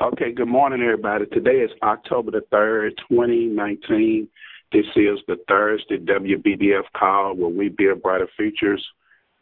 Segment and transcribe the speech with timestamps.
[0.00, 1.26] Okay, good morning, everybody.
[1.26, 4.28] Today is October the 3rd, 2019.
[4.70, 8.86] This is the Thursday WBBF call where we build brighter futures.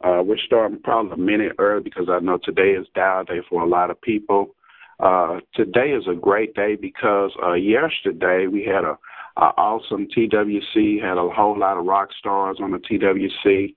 [0.02, 3.64] Uh, we're starting probably a minute early because I know today is dial day for
[3.64, 4.54] a lot of people.
[4.98, 8.96] Uh, today is a great day because uh, yesterday we had a,
[9.36, 13.74] a awesome TWC, had a whole lot of rock stars on the TWC.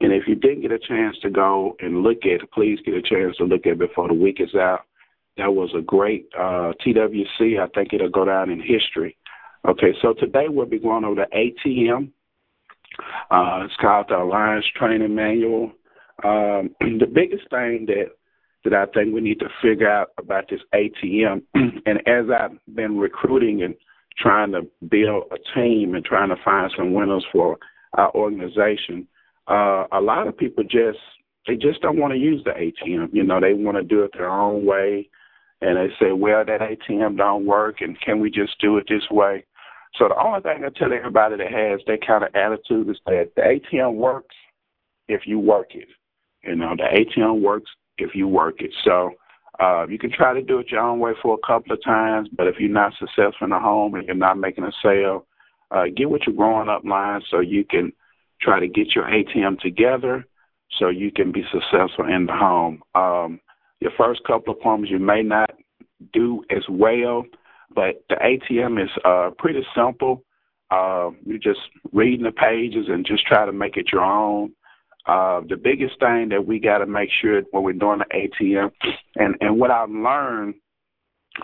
[0.00, 2.94] And if you didn't get a chance to go and look at it, please get
[2.94, 4.86] a chance to look at it before the week is out.
[5.36, 7.58] That was a great uh, TWC.
[7.58, 9.16] I think it'll go down in history.
[9.66, 11.36] Okay, so today we'll be going over the
[11.66, 12.10] ATM.
[13.30, 15.72] Uh, it's called the Alliance Training Manual.
[16.24, 18.10] Um, the biggest thing that
[18.64, 22.96] that I think we need to figure out about this ATM, and as I've been
[22.96, 23.74] recruiting and
[24.16, 27.58] trying to build a team and trying to find some winners for
[27.94, 29.08] our organization,
[29.48, 30.98] uh, a lot of people just
[31.46, 33.08] they just don't want to use the ATM.
[33.12, 35.08] You know, they want to do it their own way
[35.62, 39.08] and they say, well, that ATM don't work, and can we just do it this
[39.10, 39.44] way?
[39.96, 43.30] So the only thing I tell everybody that has that kind of attitude is that
[43.36, 44.34] the ATM works
[45.08, 45.88] if you work it.
[46.42, 48.72] You know, the ATM works if you work it.
[48.84, 49.12] So
[49.60, 52.28] uh, you can try to do it your own way for a couple of times,
[52.36, 55.26] but if you're not successful in the home and you're not making a sale,
[55.70, 57.92] uh, get with your growing up line so you can
[58.40, 60.26] try to get your ATM together
[60.78, 62.82] so you can be successful in the home.
[62.94, 63.40] Um,
[63.82, 65.50] your first couple of appointments you may not
[66.12, 67.24] do as well,
[67.74, 70.24] but the ATM is uh, pretty simple.
[70.70, 71.60] Uh, you just
[71.92, 74.52] reading the pages and just try to make it your own.
[75.06, 78.70] Uh, the biggest thing that we got to make sure when we're doing the ATM,
[79.16, 80.54] and and what I've learned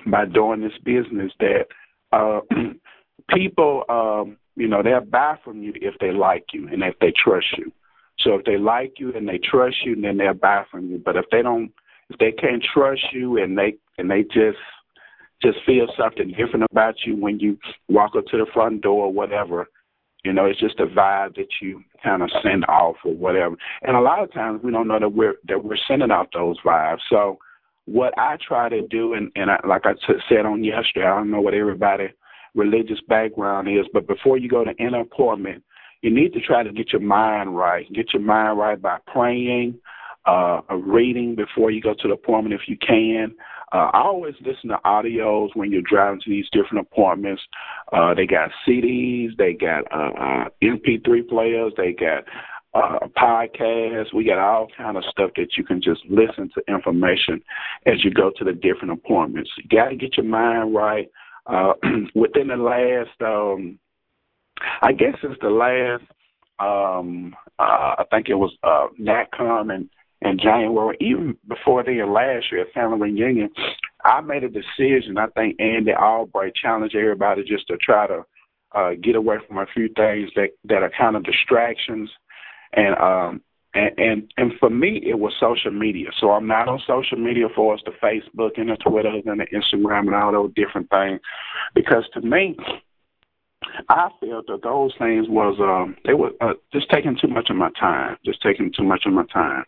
[0.07, 1.67] by doing this business that
[2.13, 2.41] uh,
[3.35, 7.13] people, um, you know, they'll buy from you if they like you and if they
[7.13, 7.73] trust you.
[8.21, 11.01] So if they like you and they trust you, then they'll buy from you.
[11.05, 11.73] But if they don't
[12.11, 14.59] if they can't trust you and they and they just
[15.43, 17.57] just feel something different about you when you
[17.89, 19.69] walk up to the front door or whatever,
[20.25, 23.57] you know, it's just a vibe that you kind of send off or whatever.
[23.83, 26.57] And a lot of times we don't know that we're that we're sending out those
[26.65, 26.99] vibes.
[27.11, 27.39] So
[27.85, 31.17] what I try to do, and and I, like I t- said on yesterday, I
[31.17, 32.09] don't know what everybody
[32.55, 35.63] religious background is, but before you go to any appointment,
[36.03, 37.91] you need to try to get your mind right.
[37.93, 39.79] Get your mind right by praying,
[40.29, 43.35] uh, a reading before you go to the appointment if you can.
[43.73, 47.43] Uh, I always listen to audios when you're driving to these different appointments.
[47.93, 52.25] Uh, they got CDs, they got uh, uh, MP3 players, they got
[52.75, 54.13] uh, podcasts.
[54.15, 57.43] We got all kind of stuff that you can just listen to information
[57.87, 59.51] as you go to the different appointments.
[59.57, 61.09] You got to get your mind right.
[61.47, 61.73] Uh,
[62.15, 63.79] within the last, um,
[64.83, 66.05] I guess it's the last
[66.61, 69.89] um uh I think it was uh NatCom and
[70.23, 73.51] in January, even before the last year at Family Reunion,
[74.05, 75.17] I made a decision.
[75.17, 78.25] I think Andy Albright challenged everybody just to try to
[78.75, 82.11] uh, get away from a few things that that are kind of distractions,
[82.73, 83.43] and um,
[83.75, 86.09] and, and and for me it was social media.
[86.21, 89.47] So I'm not on social media for us the Facebook and the Twitter and the
[89.47, 91.21] Instagram and all those different things,
[91.75, 92.57] because to me.
[93.91, 97.57] I felt that those things was um they were uh, just taking too much of
[97.57, 99.65] my time, just taking too much of my time.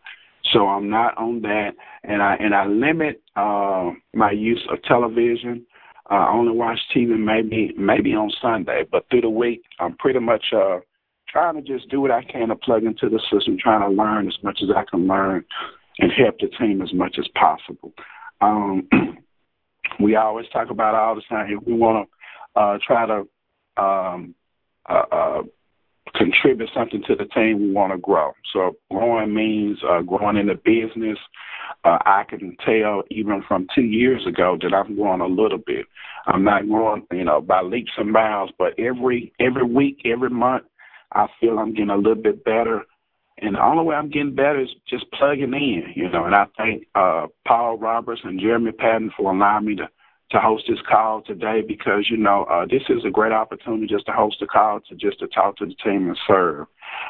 [0.52, 1.70] So I'm not on that,
[2.02, 5.66] and I and I limit uh, my use of television.
[6.08, 10.44] I only watch TV maybe maybe on Sunday, but through the week I'm pretty much
[10.54, 10.78] uh,
[11.28, 14.26] trying to just do what I can to plug into the system, trying to learn
[14.26, 15.44] as much as I can learn,
[15.98, 17.92] and help the team as much as possible.
[18.40, 18.88] Um,
[20.00, 21.48] we always talk about all the time.
[21.64, 24.34] We want to uh, try to um,
[24.88, 25.42] uh, uh,
[26.14, 28.32] contribute something to the team, we want to grow.
[28.52, 31.18] So growing means uh, growing in the business.
[31.84, 35.86] Uh, I can tell even from two years ago that I'm growing a little bit.
[36.26, 40.64] I'm not growing, you know, by leaps and bounds, but every every week, every month,
[41.12, 42.84] I feel I'm getting a little bit better.
[43.38, 46.26] And the only way I'm getting better is just plugging in, you know.
[46.26, 49.88] And I thank uh, Paul Roberts and Jeremy Patton for allowing me to
[50.30, 54.06] to host this call today because you know uh, this is a great opportunity just
[54.06, 56.66] to host a call to just to talk to the team and serve.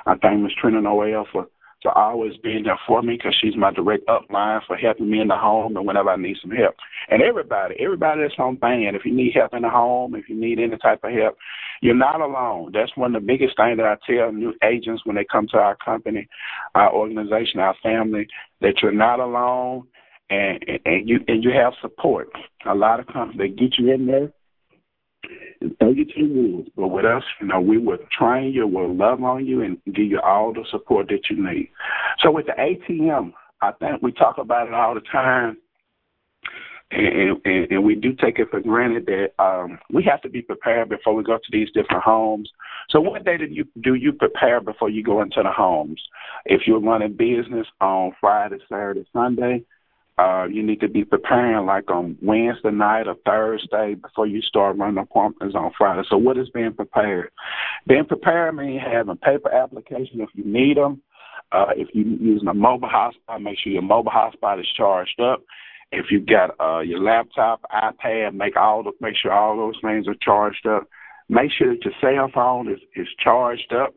[0.06, 0.52] I thank Ms.
[0.60, 1.46] Trina Noel for
[1.82, 5.28] for always being there for me because she's my direct upline for helping me in
[5.28, 6.74] the home and whenever I need some help.
[7.08, 10.38] And everybody, everybody that's on band, if you need help in the home, if you
[10.38, 11.38] need any type of help,
[11.80, 12.72] you're not alone.
[12.74, 15.56] That's one of the biggest things that I tell new agents when they come to
[15.56, 16.28] our company,
[16.74, 18.26] our organization, our family,
[18.60, 19.86] that you're not alone
[20.30, 22.28] and and you and you have support.
[22.66, 24.32] A lot of companies they get you in there
[25.60, 26.70] and throw you to the wolves.
[26.76, 30.06] But with us, you know, we will train you, we'll love on you, and give
[30.06, 31.70] you all the support that you need.
[32.20, 35.58] So with the ATM, I think we talk about it all the time.
[36.90, 40.42] and, and, and we do take it for granted that um, we have to be
[40.42, 42.50] prepared before we go to these different homes.
[42.88, 46.00] So, what day do you do you prepare before you go into the homes?
[46.46, 49.64] If you're running business on Friday, Saturday, Sunday,
[50.20, 54.76] uh, you need to be preparing like on Wednesday night or Thursday before you start
[54.76, 56.02] running appointments on Friday.
[56.10, 57.30] So, what is being prepared?
[57.86, 61.00] Being prepared means having paper application if you need them.
[61.52, 65.42] Uh, if you're using a mobile hotspot, make sure your mobile hotspot is charged up.
[65.90, 70.06] If you've got uh, your laptop, iPad, make all the, make sure all those things
[70.06, 70.86] are charged up.
[71.28, 73.94] Make sure that your cell phone is, is charged up.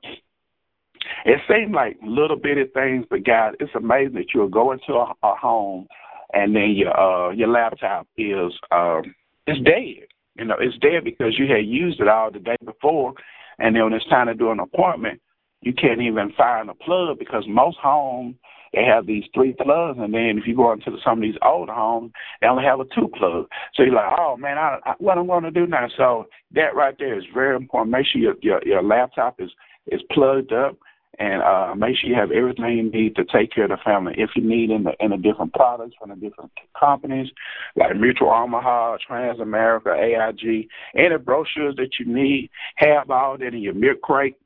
[1.25, 5.13] It seems like little bitty things, but God, it's amazing that you'll go into a,
[5.21, 5.87] a home
[6.33, 9.15] and then your uh, your laptop is um,
[9.47, 10.07] it's dead.
[10.35, 13.13] You know, it's dead because you had used it all the day before,
[13.59, 15.21] and then when it's time to do an appointment,
[15.61, 18.35] you can't even find a plug because most homes
[18.73, 21.73] they have these three plugs, and then if you go into some of these older
[21.73, 23.45] homes, they only have a two plug.
[23.75, 25.87] So you're like, oh man, I, I, what I'm going to do now?
[25.95, 27.91] So that right there is very important.
[27.91, 29.51] Make sure your your, your laptop is
[29.87, 30.77] is plugged up,
[31.19, 34.13] and uh, make sure you have everything you need to take care of the family.
[34.17, 37.29] If you need in the in the different products from the different companies
[37.75, 43.73] like Mutual Omaha, Transamerica, AIG, any brochures that you need, have all that in your
[43.73, 44.37] milk crate,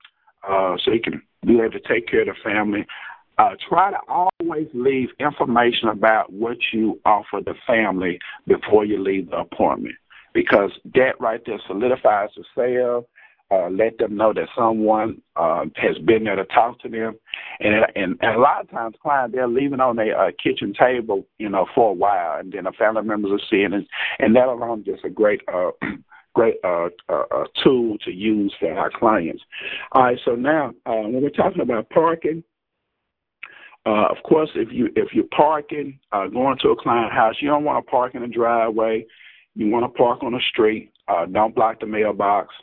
[0.48, 2.86] uh, so you can be able to take care of the family.
[3.38, 8.18] Uh, try to always leave information about what you offer the family
[8.48, 9.94] before you leave the appointment
[10.34, 13.08] because that right there solidifies the sale.
[13.50, 17.16] Uh, let them know that someone uh, has been there to talk to them,
[17.62, 21.26] and, and and a lot of times clients they're leaving on their uh, kitchen table,
[21.38, 23.88] you know, for a while, and then the family members are seeing it,
[24.20, 25.72] and that alone is just a great uh,
[26.36, 29.42] great uh, uh, uh, tool to use for our clients.
[29.94, 32.44] All right, so now uh, when we're talking about parking,
[33.88, 37.48] uh, of course, if you if you're parking, uh, going to a client house, you
[37.48, 39.06] don't want to park in the driveway.
[39.56, 40.92] You want to park on the street.
[41.08, 42.54] Uh, don't block the mailbox.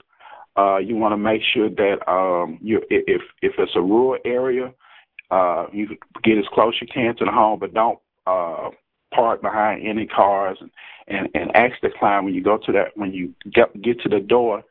[0.56, 4.72] Uh, you want to make sure that um, you if if it's a rural area,
[5.30, 5.88] uh, you
[6.22, 8.70] get as close as you can to the home, but don't uh,
[9.14, 10.58] park behind any cars.
[10.60, 10.70] And,
[11.06, 14.08] and and ask the client when you go to that when you get get to
[14.08, 14.64] the door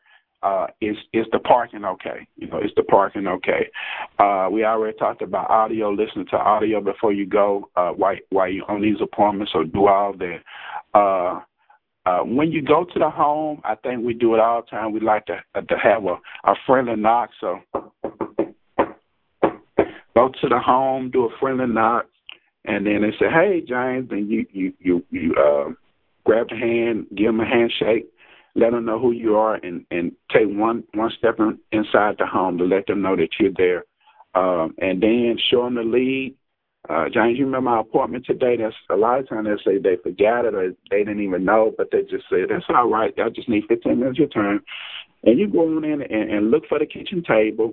[0.44, 2.28] uh, is is the parking okay?
[2.36, 3.70] You know, is the parking okay?
[4.18, 8.50] Uh, we already talked about audio, listening to audio before you go uh, while while
[8.50, 10.40] you on these appointments, so do all that.
[10.92, 11.40] Uh,
[12.06, 14.92] uh, when you go to the home, I think we do it all the time.
[14.92, 17.30] We like to uh, to have a, a friendly knock.
[17.40, 17.60] So
[20.14, 22.06] go to the home, do a friendly knock,
[22.66, 25.70] and then they say, "Hey, James," and you you you you uh,
[26.24, 28.06] grab the hand, give them a handshake,
[28.54, 32.26] let them know who you are, and and take one one step in, inside the
[32.26, 33.84] home to let them know that you're there,
[34.34, 36.36] um, and then show them the lead.
[36.88, 38.56] Uh, James, you remember my appointment today?
[38.58, 41.72] That's a lot of times they say they forgot it or they didn't even know,
[41.76, 43.12] but they just say that's all right.
[43.18, 44.60] I just need 15 minutes your turn,
[45.22, 47.72] and you go on in and, and look for the kitchen table.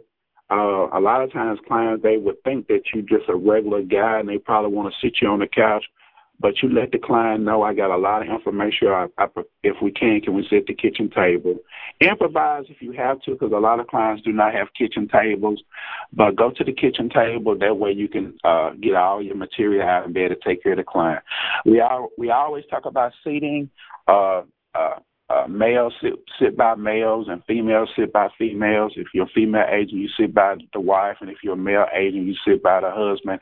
[0.50, 4.20] Uh, a lot of times clients they would think that you're just a regular guy
[4.20, 5.86] and they probably want to sit you on the couch
[6.42, 8.88] but you let the client know I got a lot of information.
[8.88, 9.28] I, I,
[9.64, 11.58] if we can, can we sit at the kitchen table?
[12.00, 15.62] Improvise if you have to, because a lot of clients do not have kitchen tables.
[16.12, 17.58] But go to the kitchen table.
[17.58, 20.64] That way you can uh, get all your material out and be able to take
[20.64, 21.24] care of the client.
[21.66, 23.70] We are we always talk about seating.
[24.08, 24.42] Uh,
[24.74, 25.00] uh,
[25.32, 28.94] uh, males sit, sit by males and females sit by females.
[28.96, 31.86] If you're a female agent, you sit by the wife, and if you're a male
[31.96, 33.40] agent, you sit by the husband.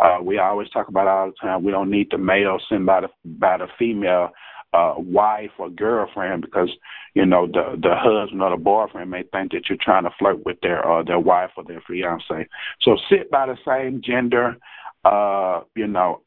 [0.00, 1.64] Uh, we always talk about all the time.
[1.64, 4.30] We don't need the male sit by the by the female
[4.72, 6.70] uh, wife or girlfriend because
[7.14, 10.44] you know the the husband or the boyfriend may think that you're trying to flirt
[10.44, 12.48] with their uh, their wife or their fiance.
[12.82, 14.56] So sit by the same gender
[15.04, 16.20] uh, you know,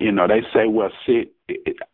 [0.00, 1.32] you know, they say, well, sit,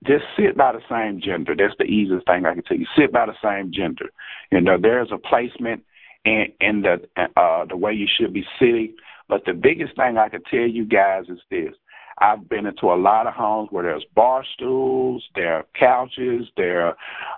[0.04, 1.54] just sit by the same gender.
[1.56, 2.86] That's the easiest thing I can tell you.
[2.96, 4.10] Sit by the same gender.
[4.50, 5.82] You know, there's a placement
[6.24, 7.02] in in the
[7.36, 8.94] uh the way you should be sitting.
[9.28, 11.74] But the biggest thing I can tell you guys is this.
[12.18, 16.86] I've been into a lot of homes where there's bar stools, there are couches, there
[16.86, 16.96] are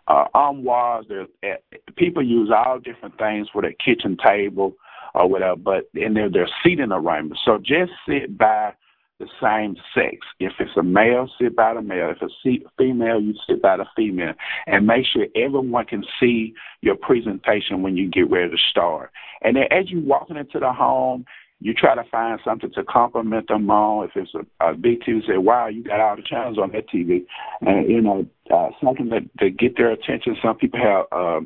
[0.09, 1.57] uh, armoires, there uh,
[1.97, 4.75] people use all different things for their kitchen table
[5.15, 7.41] or whatever, but in there there's seating arrangements.
[7.45, 8.75] So just sit by
[9.19, 10.19] the same sex.
[10.41, 12.11] If it's a male, sit by the male.
[12.11, 14.35] If it's a female, you sit by the female.
[14.67, 19.11] And make sure everyone can see your presentation when you get ready to start.
[19.43, 21.25] And then as you walking into the home,
[21.61, 24.05] you try to find something to compliment them on.
[24.05, 26.91] If it's a, a big TV, say, "Wow, you got all the channels on that
[26.91, 27.25] TV,"
[27.63, 30.37] and you know uh, something that to get their attention.
[30.43, 31.41] Some people have uh,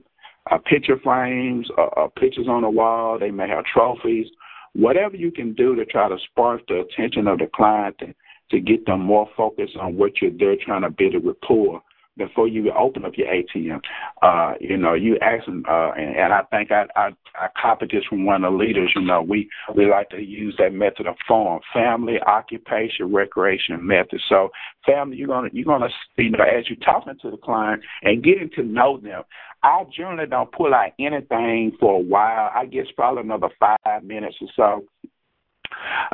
[0.51, 3.21] uh, picture frames, uh, uh, pictures on the wall.
[3.21, 4.27] They may have trophies
[4.75, 8.15] whatever you can do to try to spark the attention of the client to,
[8.51, 11.83] to get them more focused on what you're there trying to build a rapport.
[12.21, 13.81] Before you open up your ATM.
[14.23, 17.91] Uh, you know, you ask them, uh, and, and I think I, I I copied
[17.91, 18.93] this from one of the leaders.
[18.95, 24.21] You know, we we like to use that method of form, family, occupation, recreation method.
[24.29, 24.51] So,
[24.87, 28.51] family, you're gonna you're gonna you know as you're talking to the client and getting
[28.57, 29.23] to know them.
[29.63, 32.51] I generally don't pull out anything for a while.
[32.55, 35.10] I guess probably another five minutes or so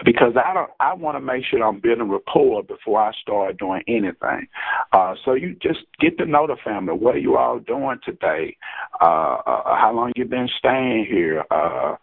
[0.04, 0.70] because I don't.
[0.80, 4.48] I want to make sure I'm building rapport before I start doing anything.
[4.92, 6.94] Uh, so you just get to know the family.
[6.94, 8.56] What are you all doing today?
[9.00, 11.44] Uh, uh, how long you been staying here?
[11.50, 11.96] Uh,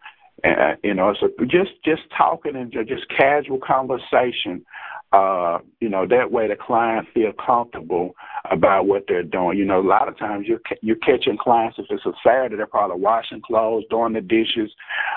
[0.43, 4.65] and, you know, so just just talking and just casual conversation.
[5.13, 8.15] Uh, you know, that way the client feel comfortable
[8.49, 9.57] about what they're doing.
[9.57, 12.65] You know, a lot of times you're you're catching clients if it's a Saturday, they're
[12.65, 14.71] probably washing clothes, doing the dishes.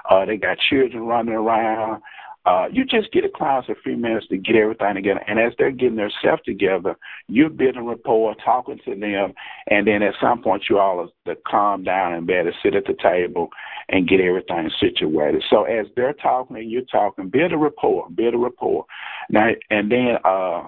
[0.08, 2.02] Uh, they got children running around.
[2.46, 5.20] Uh, you just get a class a few minutes to get everything together.
[5.26, 9.34] And as they're getting their stuff together, you're building rapport, talking to them,
[9.66, 12.94] and then at some point you all to calm down and better sit at the
[13.02, 13.48] table
[13.88, 15.42] and get everything situated.
[15.50, 18.84] So as they're talking and you're talking, build a rapport, build a rapport.
[19.28, 20.62] Now and then uh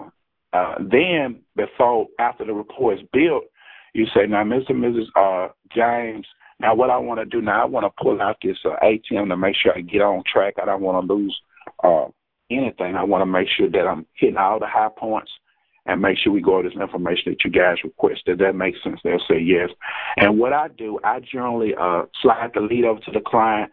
[0.53, 3.45] uh then before after the rapport is built,
[3.95, 4.71] you say, Now Mr.
[4.71, 5.07] and Mrs.
[5.15, 6.27] uh James,
[6.59, 9.29] now what I want to do now, I want to pull out this uh, ATM
[9.29, 10.55] to make sure I get on track.
[10.61, 11.41] I don't want to lose
[11.83, 12.07] uh,
[12.51, 15.31] anything, I want to make sure that I'm hitting all the high points
[15.89, 18.23] and make sure we go over this information that you guys request.
[18.27, 18.39] requested.
[18.39, 19.01] That makes sense.
[19.03, 19.71] They'll say yes.
[20.19, 23.73] And what I do, I generally uh, slide the lead over to the client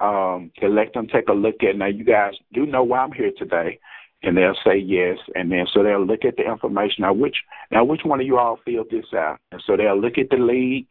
[0.00, 1.76] um, to let them take a look at.
[1.76, 3.78] Now, you guys do know why I'm here today,
[4.24, 5.18] and they'll say yes.
[5.36, 7.02] And then so they'll look at the information.
[7.02, 7.36] Now, which
[7.70, 9.38] now which one of you all filled this out?
[9.52, 10.86] And so they'll look at the lead.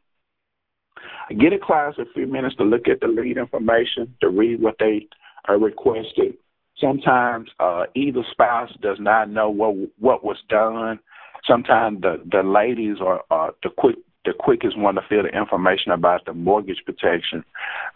[1.38, 4.76] Get a class a few minutes to look at the lead information, to read what
[4.80, 5.08] they
[5.48, 6.36] are requested,
[6.82, 11.00] Sometimes uh, either spouse does not know what what was done.
[11.48, 15.92] Sometimes the the ladies are, are the quick the quickest one to fill the information
[15.92, 17.44] about the mortgage protection,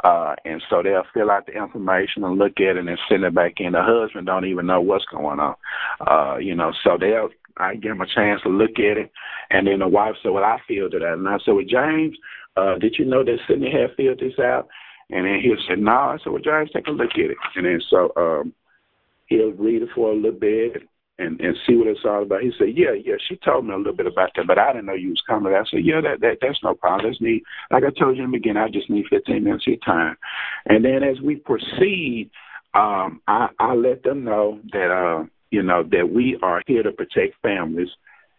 [0.04, 3.36] uh, and so they'll fill out the information and look at it and send it
[3.36, 3.74] back in.
[3.74, 5.56] The husband don't even know what's going on,
[6.08, 6.72] uh, you know.
[6.84, 9.12] So they'll I give him a chance to look at it,
[9.50, 12.18] and then the wife said, "Well, I filled it out." And I said, "Well, James,
[12.58, 14.68] uh, did you know that Sydney had filled this out?"
[15.10, 17.66] And then he said, "No." I said, "Well, James, take a look at it." And
[17.66, 18.54] then so um,
[19.28, 20.84] he'll read it for a little bit
[21.18, 22.42] and and see what it's all about.
[22.42, 24.86] He said, "Yeah, yeah." She told me a little bit about that, but I didn't
[24.86, 25.54] know you was coming.
[25.54, 27.10] I said, "Yeah, that that that's no problem.
[27.10, 29.74] That's neat." Like I told you in the beginning, I just need 15 minutes of
[29.74, 30.18] your time,
[30.66, 32.30] and then as we proceed,
[32.74, 36.92] um, I I let them know that uh you know that we are here to
[36.92, 37.90] protect families.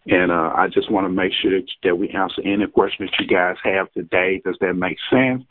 [0.09, 3.25] And uh, I just want to make sure that, that we answer any questions that
[3.25, 4.41] you guys have today.
[4.45, 5.43] Does that make sense?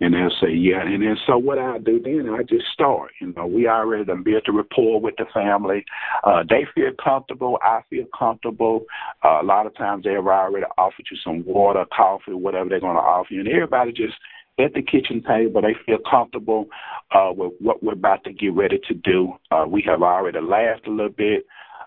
[0.00, 0.80] And they'll say, yeah.
[0.82, 3.12] And then so what I do then, I just start.
[3.20, 5.84] You know, we already done built a rapport with the family.
[6.24, 7.58] Uh, they feel comfortable.
[7.62, 8.86] I feel comfortable.
[9.22, 12.96] Uh, a lot of times they've already offered you some water, coffee, whatever they're going
[12.96, 13.40] to offer you.
[13.40, 14.14] And everybody just
[14.58, 16.66] at the kitchen table, they feel comfortable
[17.14, 19.34] uh, with what we're about to get ready to do.
[19.50, 21.46] Uh, we have already laughed a little bit.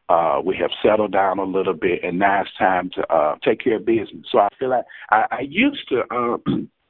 [0.10, 3.64] Uh, we have settled down a little bit, and now it's time to uh, take
[3.64, 4.26] care of business.
[4.32, 6.38] So I feel like I, I used to uh,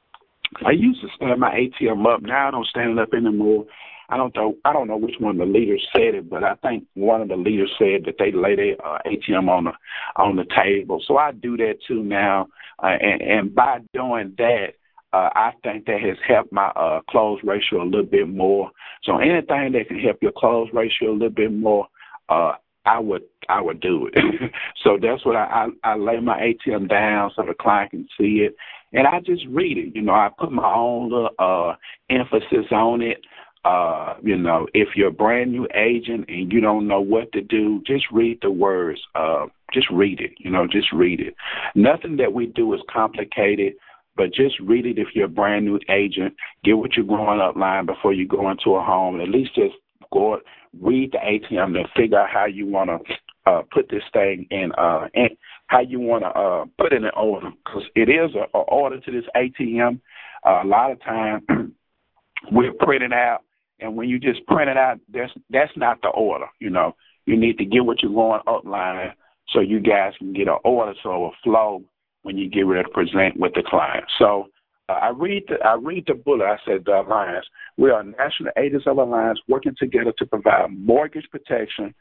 [0.64, 2.22] I used to stand my ATM up.
[2.22, 3.66] Now I don't stand it up anymore.
[4.08, 4.56] I don't know.
[4.64, 7.28] I don't know which one of the leaders said it, but I think one of
[7.28, 9.72] the leaders said that they lay their uh, ATM on the
[10.16, 11.02] on the table.
[11.06, 12.48] So I do that too now,
[12.82, 14.74] uh, and and by doing that,
[15.12, 18.70] uh, I think that has helped my uh, close ratio a little bit more.
[19.04, 21.88] So anything that can help your close ratio a little bit more,
[22.28, 22.52] uh,
[22.84, 24.52] I would I would do it.
[24.84, 28.46] so that's what I, I I lay my ATM down so the client can see
[28.46, 28.54] it,
[28.94, 29.94] and I just read it.
[29.94, 31.74] You know, I put my own little uh,
[32.08, 33.18] emphasis on it.
[33.64, 37.40] Uh, you know, if you're a brand new agent and you don't know what to
[37.40, 39.00] do, just read the words.
[39.14, 40.32] Uh, just read it.
[40.38, 41.34] You know, just read it.
[41.74, 43.72] Nothing that we do is complicated,
[44.16, 46.34] but just read it if you're a brand new agent.
[46.62, 49.20] Get what you're growing up line before you go into a home.
[49.20, 49.74] At least just
[50.12, 50.38] go
[50.80, 53.14] read the ATM and figure out how you want to
[53.50, 55.30] uh, put this thing in uh, and
[55.66, 59.24] how you want to uh, put in order because it is an order to this
[59.36, 60.00] ATM.
[60.46, 61.42] Uh, a lot of time
[62.52, 63.40] we're printing out,
[63.80, 66.46] and when you just print it out, that's that's not the order.
[66.60, 66.94] You know,
[67.26, 69.12] you need to get what you're going upline
[69.50, 71.82] so you guys can get an order so it flow
[72.22, 74.04] when you get ready to present with the client.
[74.18, 74.48] So
[74.88, 76.44] uh, I read the I read the bullet.
[76.44, 77.46] I said the alliance.
[77.76, 81.94] We are national agents of alliance working together to provide mortgage protection,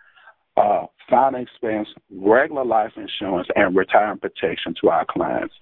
[0.55, 5.53] uh, final expense, regular life insurance, and retirement protection to our clients.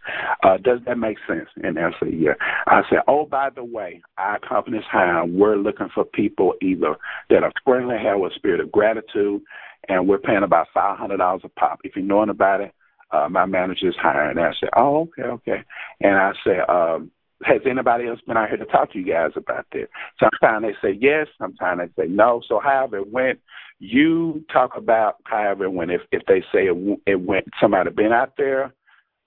[0.44, 1.50] Uh, does that make sense?
[1.64, 2.34] And say, yeah.
[2.68, 5.38] I said, oh, by the way, our company's hiring.
[5.38, 6.96] We're looking for people either
[7.30, 9.42] that are friendly, have a spirit of gratitude,
[9.90, 11.80] and we're paying about five hundred dollars a pop.
[11.84, 12.74] If you're knowing about it,
[13.12, 14.38] uh, my manager's hiring.
[14.38, 15.64] And I said, oh, okay, okay.
[16.02, 17.12] And I said, um,
[17.44, 19.88] has anybody else been out here to talk to you guys about this?
[20.20, 22.42] Sometimes they say yes, sometimes they say no.
[22.48, 23.40] So however it went,
[23.80, 25.92] you talk about however it went.
[25.92, 28.74] If if they say it, it went, somebody been out there,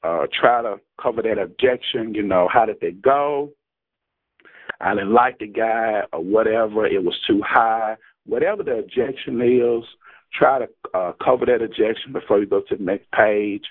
[0.02, 2.14] uh, try to cover that objection.
[2.14, 3.50] You know, how did they go?
[4.80, 6.86] I didn't like the guy or whatever.
[6.86, 7.96] It was too high.
[8.26, 9.84] Whatever the objection is,
[10.32, 13.64] try to uh, cover that objection before you go to the next page.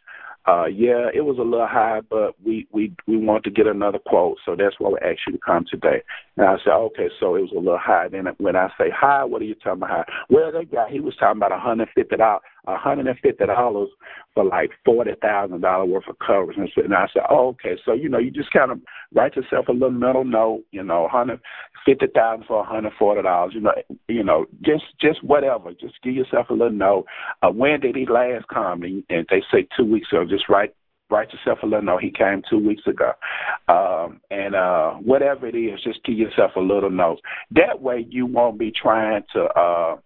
[0.46, 4.00] Uh, yeah, it was a little high, but we we we want to get another
[4.00, 6.04] quote, so that's why we asked you to come today.
[6.36, 8.10] And I said, okay, so it was a little high.
[8.10, 10.14] Then when I say high, what are you talking about high?
[10.30, 13.46] Well, that guy he was talking about a hundred fifty dollars, a hundred and fifty
[13.46, 13.90] dollars
[14.34, 16.58] for like forty thousand dollar worth of coverage.
[16.58, 18.80] And, so, and I said, oh, okay, so you know, you just kind of
[19.14, 21.40] write yourself a little mental note, you know, hundred
[21.86, 23.74] fifty thousand for a hundred forty dollars, you know,
[24.08, 27.06] you know, just just whatever, just give yourself a little note.
[27.42, 28.84] Uh, when did he last come?
[28.84, 30.26] And, and they say two weeks ago.
[30.26, 30.74] Just write
[31.10, 32.02] write yourself a little note.
[32.02, 33.12] He came two weeks ago,
[33.68, 37.20] um, and uh, whatever it is, just give yourself a little note.
[37.52, 39.98] That way, you won't be trying to uh,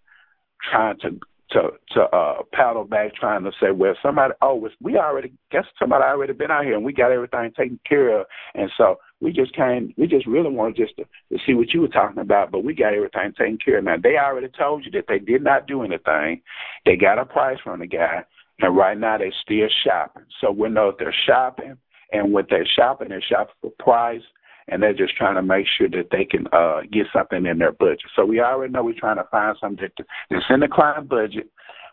[0.70, 1.20] trying to
[1.51, 6.04] to to uh paddle back trying to say, well, somebody oh we already guess somebody
[6.04, 8.25] already been out here and we got everything taken care of
[8.56, 11.82] and so we just came we just really wanted just to, to see what you
[11.82, 13.86] were talking about, but we got everything taken care of.
[13.86, 16.42] Now they already told you that they did not do anything.
[16.86, 18.24] They got a price from the guy
[18.60, 20.24] and right now they're still shopping.
[20.42, 21.77] So we know if they're shopping
[22.12, 24.22] and when they're shopping, they're shopping for price
[24.68, 27.72] and they're just trying to make sure that they can uh, get something in their
[27.72, 28.02] budget.
[28.16, 29.88] So we already know we're trying to find something
[30.30, 31.50] that's in the client budget.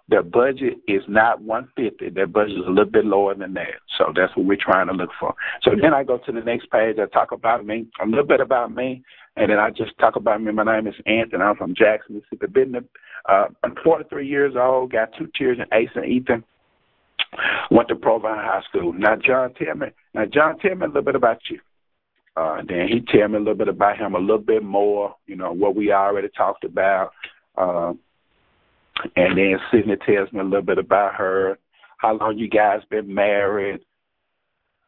[0.09, 2.11] Their budget is not 150.
[2.11, 3.81] Their budget is a little bit lower than that.
[3.97, 5.35] So that's what we're trying to look for.
[5.63, 6.97] So then I go to the next page.
[6.99, 9.03] I talk about me, a little bit about me,
[9.37, 10.53] and then I just talk about me.
[10.53, 11.43] My name is Anthony.
[11.43, 12.53] I'm from Jackson, Mississippi.
[12.53, 12.87] Been
[13.27, 14.93] uh, I'm 43 years old.
[14.93, 16.45] Got two children, Ace and Ethan.
[17.71, 18.93] Went to Provine High School.
[18.93, 19.87] Now, John, tell me.
[20.13, 21.59] Now, John, tell me a little bit about you.
[22.37, 25.37] Uh, then he tell me a little bit about him, a little bit more, you
[25.37, 27.13] know, what we already talked about.
[27.57, 27.93] Uh,
[29.17, 31.59] and then Sydney tells me a little bit about her,
[31.99, 33.81] how long you guys been married.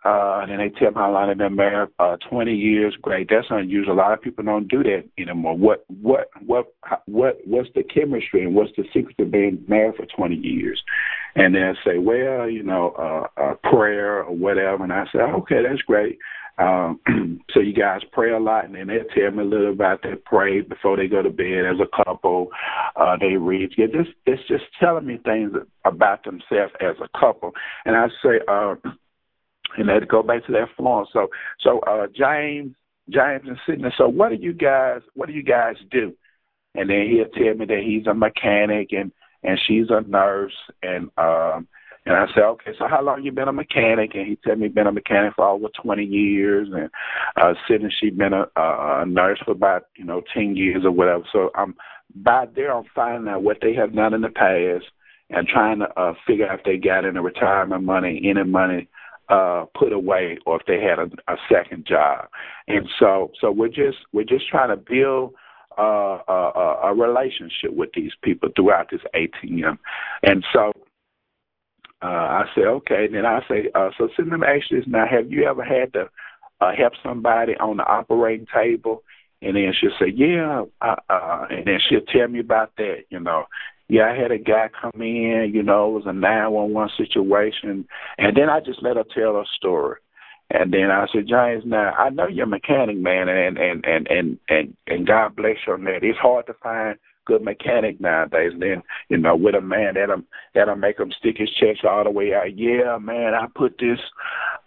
[0.04, 1.88] Uh, and then they tell me how long they've been married.
[1.98, 3.28] Uh, 20 years, great.
[3.28, 3.94] That's unusual.
[3.94, 5.56] A lot of people don't do that anymore.
[5.56, 6.66] What, what, what,
[7.06, 10.80] what, what's the chemistry and what's the secret to being married for 20 years?
[11.34, 14.84] And then say, well, you know, uh, uh, prayer or whatever.
[14.84, 16.18] And I say, okay, that's great.
[16.58, 17.00] Um,
[17.50, 20.16] so you guys pray a lot, and then they tell me a little about their
[20.16, 22.48] pray before they go to bed as a couple.
[22.96, 23.72] Uh, they read.
[23.76, 25.52] Yeah, just, it's just telling me things
[25.84, 27.52] about themselves as a couple.
[27.84, 28.74] And I say, uh,
[29.76, 31.06] and they go back to that form.
[31.12, 31.28] So,
[31.60, 32.74] so uh, James,
[33.10, 33.90] James and Sydney.
[33.98, 35.02] So, what do you guys?
[35.14, 36.14] What do you guys do?
[36.74, 41.10] And then he'll tell me that he's a mechanic and and she's a nurse and
[41.16, 41.68] um
[42.06, 44.14] and I said, okay, so how long you been a mechanic?
[44.14, 46.68] And he said me been a mechanic for over 20 years.
[46.72, 46.88] And
[47.36, 51.24] uh, Sydney, she been a, a nurse for about, you know, 10 years or whatever.
[51.32, 51.74] So I'm
[52.14, 54.84] by there, I'm finding out what they have done in the past
[55.30, 58.88] and trying to uh, figure out if they got any retirement money, any money
[59.28, 62.28] uh put away or if they had a, a second job
[62.68, 65.34] and so so we're just we're just trying to build
[65.78, 69.78] uh, a, a relationship with these people throughout this ATM.
[70.22, 70.72] And so
[72.02, 73.06] uh, I say, okay.
[73.06, 75.06] And then I say, uh, so send them ask this now.
[75.10, 76.08] Have you ever had to
[76.60, 79.02] uh, help somebody on the operating table?
[79.42, 80.64] And then she'll say, yeah.
[80.80, 83.04] Uh, uh, and then she'll tell me about that.
[83.10, 83.44] You know,
[83.88, 85.52] yeah, I had a guy come in.
[85.54, 87.86] You know, it was a nine one one situation,
[88.18, 89.96] and then I just let her tell her story.
[90.50, 94.06] And then I said, James, now I know you're a mechanic, man, and and and
[94.08, 96.02] and and, and God bless you on that.
[96.02, 98.52] It's hard to find good mechanic nowadays.
[98.52, 100.22] And then, you know, with a man that'll
[100.54, 102.56] that'll make him stick his chest all the way out.
[102.56, 103.98] Yeah, man, I put this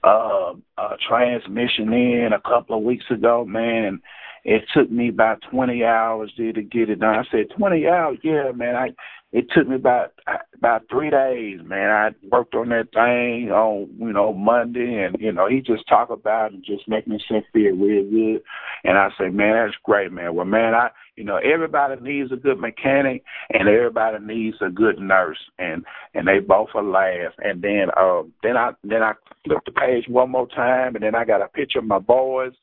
[0.03, 3.85] uh, uh transmission in a couple of weeks ago, man.
[3.85, 3.99] And
[4.43, 7.15] it took me about twenty hours to get it done.
[7.15, 8.75] I said, Twenty hours, yeah, man.
[8.75, 8.89] I
[9.31, 10.13] it took me about
[10.57, 11.89] about three days, man.
[11.91, 16.09] I worked on that thing on you know Monday, and you know he just talk
[16.09, 18.41] about it and just make me feel real good.
[18.83, 20.33] And I say, man, that's great, man.
[20.33, 20.89] Well, man, I
[21.19, 26.27] you know everybody needs a good mechanic, and everybody needs a good nurse, and and
[26.27, 27.33] they both laugh.
[27.39, 29.13] And then um then I then I
[29.45, 32.53] flip the page one more time, and then I got a picture of my boys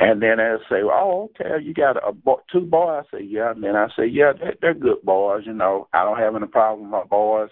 [0.00, 3.50] and then they'll say, "Oh, okay, you got a bo- two boys." I say, "Yeah."
[3.50, 5.44] And then I say, "Yeah, they're, they're good boys.
[5.44, 7.50] You know, I don't have any problem with my boys.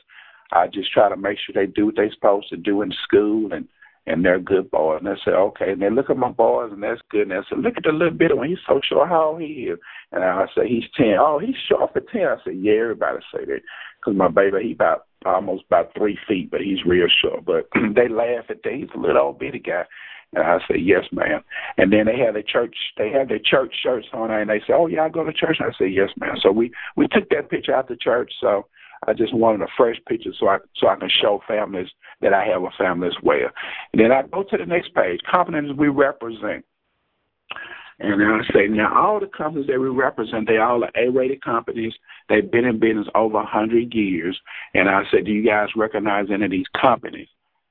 [0.52, 3.52] I just try to make sure they do what they're supposed to do in school,
[3.52, 3.66] and
[4.06, 6.82] and they're good boys." And they say, "Okay." And they look at my boys, and
[6.82, 7.22] that's good.
[7.22, 8.48] And they say, "Look at the little bit one.
[8.48, 9.08] He's so short.
[9.08, 9.78] How old he is?"
[10.12, 11.16] And I say, "He's ten.
[11.18, 12.26] Oh, he's short for ten.
[12.26, 13.62] I say, "Yeah, everybody say that."
[13.98, 17.44] Because my baby, he about almost about three feet, but he's real short.
[17.44, 18.72] But they laugh at that.
[18.72, 19.84] He's a little old bitty guy.
[20.34, 21.42] And I say, yes, ma'am.
[21.78, 24.74] And then they have their church, they have their church shirts on, and they say,
[24.74, 25.56] oh yeah, I go to church.
[25.60, 26.36] And I say, yes, ma'am.
[26.42, 28.32] So we we took that picture out the church.
[28.40, 28.66] So
[29.06, 31.88] I just wanted a fresh picture so I so I can show families
[32.20, 33.48] that I have a family as well.
[33.92, 36.64] And then I go to the next page, companies we represent.
[37.98, 41.94] And I say now all the companies that we represent, they all are A-rated companies.
[42.28, 44.38] They've been in business over a hundred years.
[44.74, 47.28] And I said, do you guys recognize any of these companies?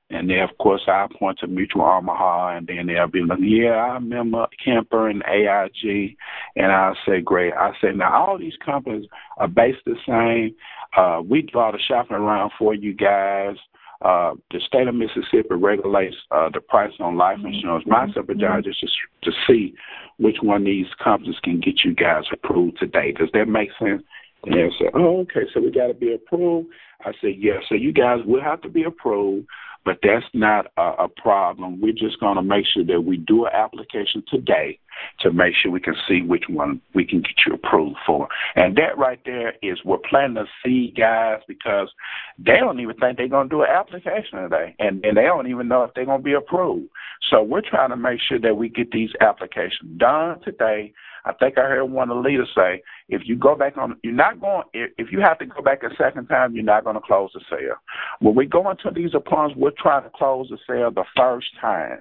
[0.08, 3.70] And then, of course, I point to Mutual Omaha, and then they'll be like, yeah,
[3.70, 6.16] I remember Kemper and AIG.
[6.54, 7.52] And I'll say, great.
[7.54, 10.54] I say, now, all these companies are based the same.
[10.96, 13.56] Uh, we do all the shopping around for you guys.
[14.00, 17.48] Uh, the state of Mississippi regulates uh, the price on life mm-hmm.
[17.48, 17.84] insurance.
[17.86, 19.74] My simple job is just to see
[20.18, 23.12] which one of these companies can get you guys approved today.
[23.12, 24.02] Does that make sense?
[24.44, 26.68] And they'll say, oh, okay, so we got to be approved.
[27.04, 27.38] I say, yes.
[27.40, 27.68] Yeah.
[27.68, 29.46] So you guys will have to be approved
[29.86, 31.80] but that's not a, a problem.
[31.80, 34.80] We're just going to make sure that we do an application today
[35.20, 38.28] to make sure we can see which one we can get you approved for.
[38.56, 41.88] And that right there is we're planting to see guys because
[42.36, 44.74] they don't even think they're going to do an application today.
[44.80, 46.88] And, and they don't even know if they're going to be approved.
[47.30, 50.92] So we're trying to make sure that we get these applications done today
[51.26, 54.12] I think I heard one of the leaders say, if you go back on, you're
[54.12, 57.02] not going, if you have to go back a second time, you're not going to
[57.02, 57.74] close the sale.
[58.20, 61.98] When we go into these appointments, we're trying to close the sale the first time.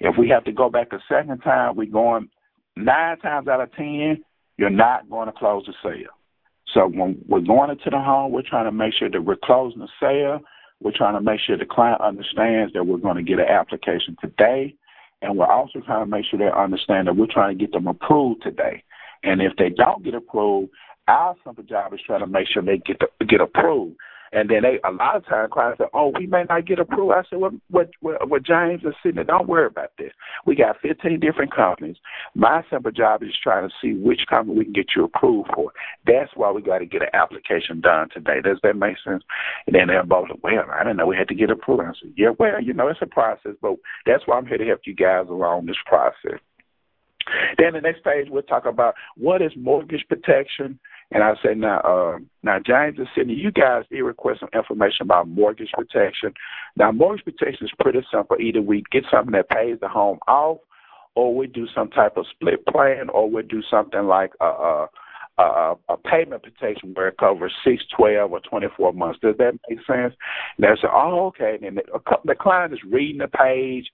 [0.00, 2.30] If we have to go back a second time, we're going
[2.74, 4.24] nine times out of ten,
[4.56, 6.12] you're not going to close the sale.
[6.72, 9.80] So when we're going into the home, we're trying to make sure that we're closing
[9.80, 10.40] the sale.
[10.80, 14.16] We're trying to make sure the client understands that we're going to get an application
[14.22, 14.74] today
[15.24, 17.86] and we're also trying to make sure they understand that we're trying to get them
[17.86, 18.82] approved today.
[19.22, 20.70] And if they don't get approved,
[21.08, 23.96] our simple job is trying to make sure they get the, get approved.
[24.34, 27.14] And then they a lot of times clients say, "Oh, we may not get approved."
[27.14, 27.52] I said, "What?
[27.70, 27.90] What?
[28.00, 29.24] What, what James is sitting there.
[29.24, 30.12] Don't worry about this.
[30.44, 31.96] We got 15 different companies.
[32.34, 35.72] My simple job is trying to see which company we can get you approved for.
[36.04, 38.40] That's why we got to get an application done today.
[38.42, 39.22] Does that make sense?"
[39.66, 41.92] And then they're both like, "Well, I didn't know we had to get approved." I
[42.00, 44.80] said, "Yeah, well, you know, it's a process, but that's why I'm here to help
[44.84, 46.40] you guys along this process."
[47.56, 50.78] Then the next page we'll talk about what is mortgage protection
[51.10, 55.02] and I said, now, uh, now James and Sydney, you guys did request some information
[55.02, 56.32] about mortgage protection.
[56.76, 58.36] Now, mortgage protection is pretty simple.
[58.40, 60.58] Either we get something that pays the home off,
[61.14, 64.88] or we do some type of split plan, or we do something like a, a,
[65.38, 69.20] a, a payment protection where it covers six, twelve, or 24 months.
[69.22, 70.14] Does that make sense?
[70.56, 71.58] And they say, oh, okay.
[71.64, 73.86] And the, the client is reading the page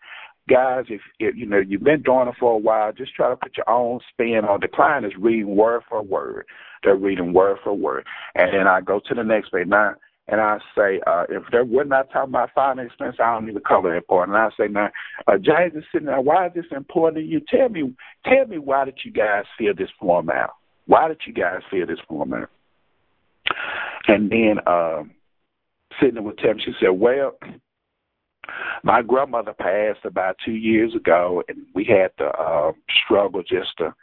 [0.49, 3.37] guys, if, if you know you've been doing it for a while, just try to
[3.37, 4.61] put your own spin on.
[4.61, 6.47] The client is reading word for word.
[6.83, 9.95] They're reading word for word, and then I go to the next page now.
[10.29, 13.55] And I say, uh, if they're, we're not talking about finance expense, I don't need
[13.55, 14.29] to cover that part.
[14.29, 14.89] And I say, now,
[15.27, 16.21] uh, James is sitting there.
[16.21, 17.41] Why is this important to you?
[17.49, 17.93] Tell me,
[18.25, 20.51] tell me, why did you guys fill this form out?
[20.87, 22.49] Why did you guys fill this form out?
[24.07, 25.03] And then uh,
[26.01, 27.37] sitting with Tim, she said, well,
[28.83, 32.73] my grandmother passed about two years ago, and we had to uh,
[33.05, 33.95] struggle just to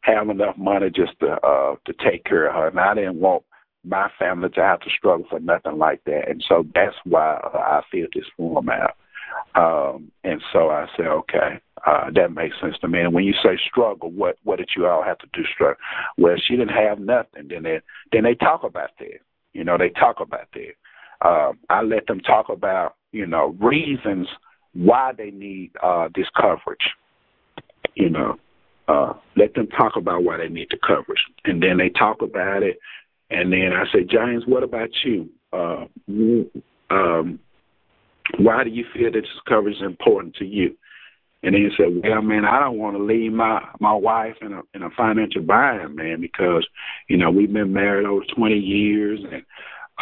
[0.00, 2.68] have enough money just to uh, to take care of her.
[2.68, 3.44] And I didn't want
[3.84, 7.58] my family to have to struggle for nothing like that, and so that's why uh,
[7.58, 8.96] I filled this form out.
[9.54, 13.00] Um, and so I said, okay, uh, that makes sense to me.
[13.00, 15.76] And when you say struggle, what what did you all have to do struggle?
[16.16, 17.48] Well, she didn't have nothing.
[17.48, 17.80] Then they
[18.12, 19.20] then they talk about that.
[19.52, 21.26] You know, they talk about that.
[21.26, 24.26] Uh, I let them talk about you know, reasons
[24.74, 26.90] why they need uh, this coverage.
[27.94, 28.36] You know,
[28.88, 32.62] uh, let them talk about why they need the coverage, and then they talk about
[32.62, 32.78] it,
[33.30, 35.28] and then I say, James, what about you?
[35.52, 35.84] Uh,
[36.90, 37.38] um,
[38.38, 40.76] why do you feel that this coverage is important to you?
[41.42, 44.52] And then he said, "Well, man, I don't want to leave my my wife in
[44.52, 46.66] a in a financial bind, man, because
[47.08, 49.42] you know we've been married over 20 years, and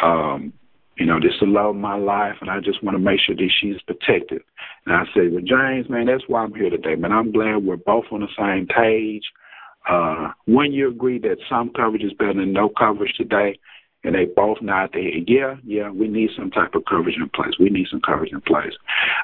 [0.01, 0.53] um,
[1.01, 3.19] you know, this is the love of my life, and I just want to make
[3.25, 4.43] sure that she's protected.
[4.85, 7.11] And I said, well, James, man, that's why I'm here today, man.
[7.11, 9.23] I'm glad we're both on the same page.
[9.89, 13.57] Uh, when you agree that some coverage is better than no coverage today,
[14.03, 15.23] and they both nod their head.
[15.27, 17.53] Yeah, yeah, we need some type of coverage in place.
[17.59, 18.73] We need some coverage in place.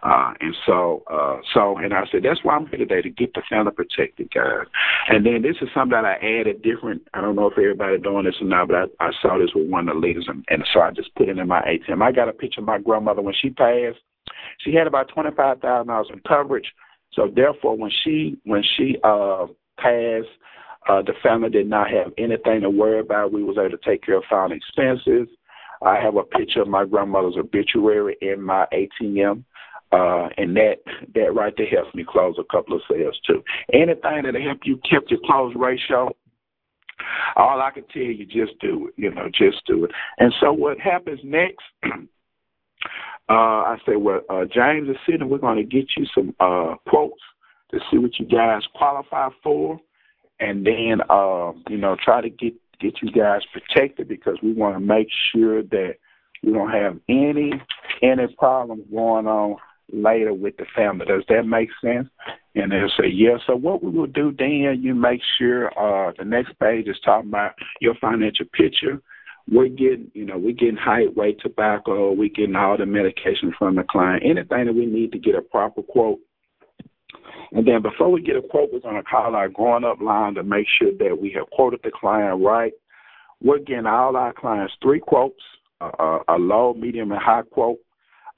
[0.03, 3.33] Uh, and so, uh, so, and I said, that's why I'm here today to get
[3.33, 4.67] the family protected, guys.
[5.09, 7.01] And then this is something that I added different.
[7.13, 9.69] I don't know if everybody doing this or not, but I, I saw this with
[9.69, 12.01] one of the leaders, and, and so I just put it in my ATM.
[12.01, 13.97] I got a picture of my grandmother when she passed.
[14.59, 16.71] She had about twenty five thousand dollars in coverage.
[17.13, 20.27] So therefore, when she when she uh passed,
[20.89, 23.33] uh, the family did not have anything to worry about.
[23.33, 25.27] We was able to take care of family expenses.
[25.81, 29.43] I have a picture of my grandmother's obituary in my ATM.
[29.91, 30.79] Uh, and that
[31.15, 33.41] that right there helps me close a couple of sales too.
[33.71, 36.13] Anything that'll help you keep your close ratio,
[37.37, 38.93] all I can tell you, just do it.
[38.97, 39.91] You know, just do it.
[40.17, 41.63] And so what happens next?
[41.85, 41.97] uh,
[43.29, 45.29] I say, well, uh, James is sitting.
[45.29, 47.21] We're going to get you some uh, quotes
[47.71, 49.79] to see what you guys qualify for,
[50.39, 54.75] and then uh, you know try to get get you guys protected because we want
[54.75, 55.95] to make sure that
[56.43, 57.51] we don't have any
[58.01, 59.57] any problems going on
[59.91, 61.05] later with the family.
[61.05, 62.07] Does that make sense?
[62.55, 63.39] And they'll say, yes.
[63.47, 67.29] So what we will do then, you make sure uh, the next page is talking
[67.29, 69.01] about your financial picture.
[69.49, 72.11] We're getting, you know, we're getting height, weight, tobacco.
[72.11, 74.23] We're getting all the medication from the client.
[74.25, 76.19] Anything that we need to get a proper quote.
[77.51, 80.35] And then before we get a quote, we're going to call our growing up line
[80.35, 82.73] to make sure that we have quoted the client right.
[83.41, 85.41] We're getting all our clients three quotes,
[85.79, 87.79] uh, a low, medium, and high quote.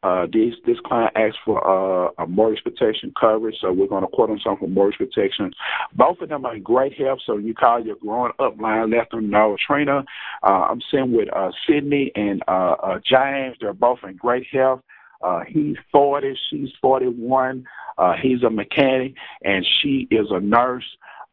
[0.02, 4.08] Uh, this this client asked for uh, a mortgage protection coverage, so we're going to
[4.08, 5.52] quote them something for mortgage protection.
[5.94, 9.10] Both of them are in great health, so you call your growing up line, let
[9.10, 9.58] them know.
[9.68, 10.06] Trina,
[10.42, 13.58] uh, I'm sitting with uh, Sydney and uh, uh, James.
[13.60, 14.80] They're both in great health.
[15.22, 17.66] Uh, he's 40, she's 41.
[18.00, 20.86] Uh, he's a mechanic, and she is a nurse.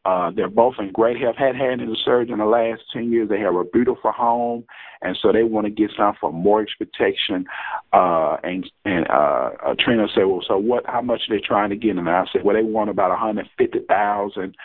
[0.05, 1.35] Uh, they're both in great health.
[1.37, 3.29] Had had any surgery in the last ten years.
[3.29, 4.64] They have a beautiful home,
[5.02, 7.44] and so they want to get some for mortgage protection.
[7.92, 10.87] Uh, and and uh, uh, Trina said, "Well, so what?
[10.87, 13.16] How much are they trying to get?" And I said, "Well, they want about a
[13.16, 14.57] hundred fifty thousand.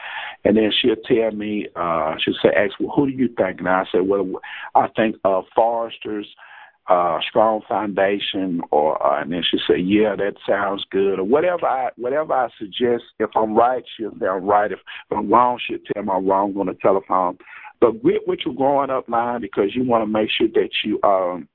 [0.44, 3.70] And then she'll tell me, uh, she'll say, "Ask, well, who do you think?" And
[3.70, 4.28] I said, "Well,
[4.76, 6.28] I think uh, Foresters."
[6.88, 11.66] Uh, strong foundation, or uh, and then she say, "Yeah, that sounds good," or whatever
[11.66, 13.04] I whatever I suggest.
[13.20, 14.72] If I'm right, she'll say I'm right.
[14.72, 17.38] If, if I'm wrong, she'll tell me I'm wrong on the telephone.
[17.80, 21.00] But get with your growing up line because you want to make sure that you
[21.04, 21.48] um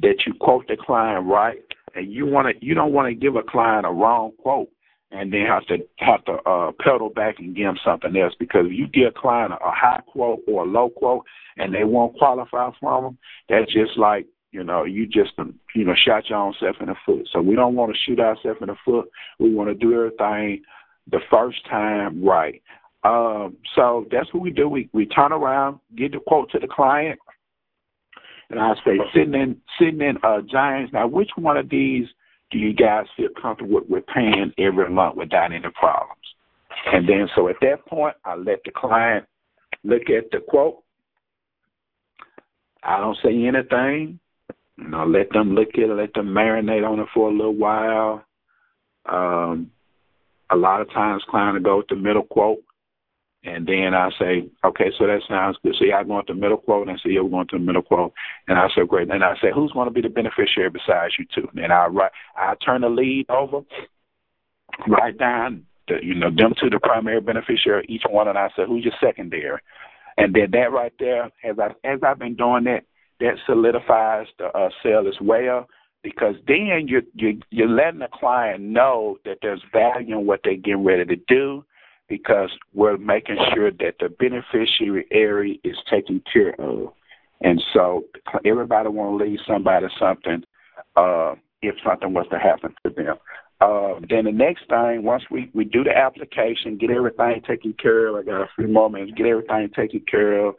[0.00, 1.62] that you quote the client right,
[1.94, 4.68] and you want to you don't want to give a client a wrong quote
[5.12, 8.66] and then have to have to uh, pedal back and give them something else because
[8.66, 11.24] if you give a client a, a high quote or a low quote
[11.58, 15.84] and they won't qualify from them, that's just like you know you just um, you
[15.84, 17.28] know shot your own self in the foot.
[17.32, 19.08] So we don't want to shoot ourselves in the foot.
[19.38, 20.62] We want to do everything
[21.10, 22.62] the first time right.
[23.04, 24.68] Um, so that's what we do.
[24.68, 27.18] We we turn around, get the quote to the client,
[28.48, 30.92] and I say sitting in sitting in uh, Giants.
[30.92, 32.06] Now, which one of these
[32.52, 36.20] do you guys feel comfortable with, paying every month without any problems?
[36.92, 39.24] And then, so at that point, I let the client
[39.82, 40.82] look at the quote.
[42.82, 44.18] I don't say anything.
[44.76, 48.24] Know, let them look at it, let them marinate on it for a little while.
[49.06, 49.70] Um,
[50.50, 52.58] a lot of times, clients go with the middle quote.
[53.44, 55.74] And then I say, okay, so that sounds good.
[55.76, 57.82] So y'all going to middle quote and I say, yeah, we're going to the middle
[57.82, 58.12] quote.
[58.46, 59.10] And I say, great.
[59.10, 61.48] And I say, who's going to be the beneficiary besides you two?
[61.60, 63.62] And I write, I turn the lead over,
[64.86, 68.62] write down, the, you know, them to the primary beneficiary, each one, and I say,
[68.66, 69.60] who's your secondary?
[70.16, 72.84] And then that right there, as I as I've been doing that,
[73.20, 75.66] that solidifies the uh, sale as well
[76.02, 80.56] because then you're, you're you're letting the client know that there's value in what they're
[80.56, 81.64] getting ready to do
[82.12, 86.92] because we're making sure that the beneficiary area is taken care of.
[87.40, 88.04] And so
[88.44, 90.44] everybody want to leave somebody something
[90.94, 93.16] uh, if something was to happen to them.
[93.62, 98.08] Uh, then the next thing, once we, we do the application, get everything taken care
[98.08, 98.16] of.
[98.16, 99.12] I got a few more minutes.
[99.16, 100.54] Get everything taken care of.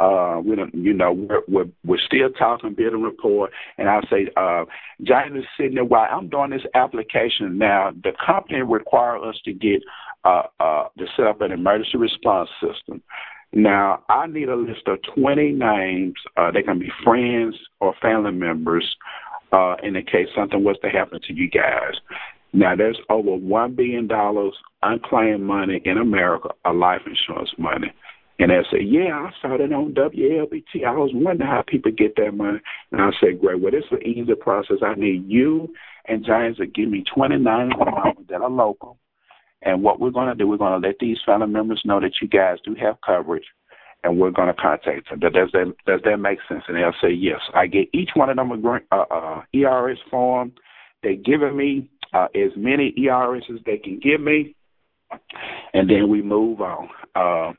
[0.00, 4.28] Uh, we don't, you know, we're, we're, we're still talking, building rapport, and I'll say,
[4.36, 4.64] uh,
[5.02, 7.92] Giant is sitting there while I'm doing this application now.
[8.02, 9.82] The company require us to get
[10.24, 13.02] uh, uh, to set up an emergency response system.
[13.52, 16.14] Now, I need a list of 20 names.
[16.36, 18.84] Uh, they can be friends or family members
[19.52, 21.94] uh, in the case something was to happen to you guys.
[22.52, 24.08] Now, there's over $1 billion
[24.82, 27.92] unclaimed money in America, a life insurance money.
[28.40, 30.84] And they said, yeah, I saw that on WLBT.
[30.84, 32.58] I was wondering how people get that money.
[32.90, 33.60] And I said, great.
[33.60, 34.78] Well, it's an easy process.
[34.84, 35.72] I need you
[36.06, 37.44] and James to give me 29
[38.28, 38.98] that are local
[39.64, 42.12] and what we're going to do, we're going to let these family members know that
[42.20, 43.46] you guys do have coverage,
[44.04, 45.20] and we're going to contact them.
[45.20, 46.62] Does that does that make sense?
[46.68, 47.40] And they'll say yes.
[47.54, 50.52] I get each one of them a uh, uh, ERS form.
[51.02, 54.54] They're giving me uh, as many ERS as they can give me,
[55.72, 56.88] and then we move on.
[57.14, 57.52] Uh,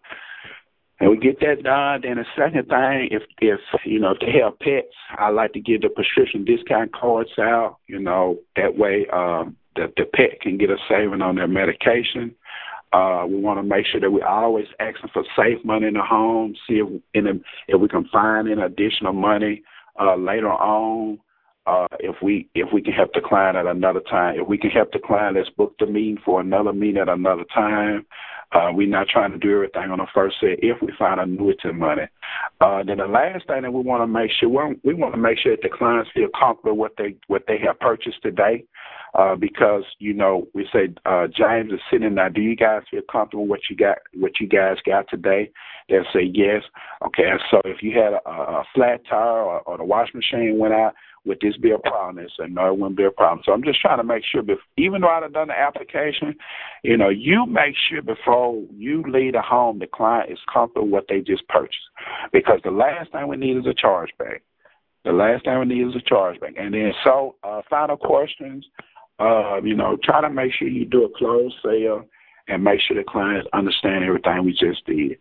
[1.00, 2.02] and we get that done.
[2.04, 5.60] Then the second thing, if if you know if they have pets, I like to
[5.60, 7.78] give the prescription discount cards out.
[7.88, 12.34] You know that way um, the, the pet can get a saving on their medication.
[12.94, 16.02] Uh, we want to make sure that we're always asking for safe money in the
[16.02, 17.34] home, see if, in a,
[17.68, 19.64] if we can find any additional money
[20.00, 21.20] uh, later on.
[21.68, 24.70] Uh, if we if we can help the client at another time, if we can
[24.70, 28.06] help the client, let's book the meeting for another meeting at another time.
[28.52, 31.72] Uh, we're not trying to do everything on the first set if we find annuity
[31.74, 32.04] money.
[32.62, 34.50] Uh, then the last thing that we want to make sure
[34.84, 37.58] we want to make sure that the clients feel comfortable with what they what they
[37.58, 38.64] have purchased today.
[39.18, 42.30] Uh, because you know we say uh, James is sitting there.
[42.30, 44.00] Do you guys feel comfortable with what you got?
[44.14, 45.52] What you guys got today?
[45.88, 46.64] They'll say yes.
[47.06, 50.74] Okay, so if you had a, a flat tire or, or the washing machine went
[50.74, 52.18] out, would this be a problem?
[52.18, 53.42] They said, no, it wouldn't be a problem.
[53.46, 56.36] So I'm just trying to make sure, before, even though I've done the application,
[56.84, 60.94] you know, you make sure before you leave the home, the client is comfortable with
[60.94, 61.78] what they just purchased.
[62.32, 64.42] Because the last thing we need is a chargeback.
[65.04, 66.60] The last thing we need is a chargeback.
[66.60, 68.66] And then, so uh, final questions,
[69.20, 72.06] uh, you know, try to make sure you do a closed sale
[72.48, 75.18] and make sure the clients understand everything we just did.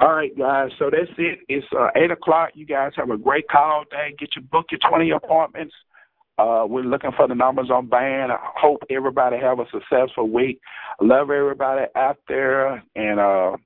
[0.00, 0.70] All right, guys.
[0.78, 1.40] So that's it.
[1.48, 2.50] It's uh, eight o'clock.
[2.54, 4.14] You guys have a great call day.
[4.18, 5.74] Get your book your twenty appointments.
[6.36, 8.32] Uh, we're looking for the numbers on band.
[8.32, 10.60] I hope everybody have a successful week.
[11.00, 13.56] Love everybody out there, and uh,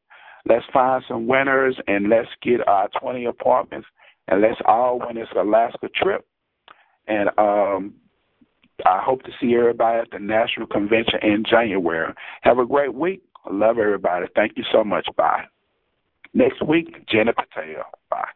[0.47, 3.89] let's find some winners and let's get our twenty appointments
[4.29, 6.27] and let's all win this Alaska trip.
[7.07, 7.95] And um,
[8.85, 12.13] I hope to see everybody at the National Convention in January.
[12.43, 13.23] Have a great week.
[13.51, 14.27] Love everybody.
[14.35, 15.09] Thank you so much.
[15.17, 15.45] Bye.
[16.39, 17.83] Next week, Jenna Patel.
[18.09, 18.29] Bye.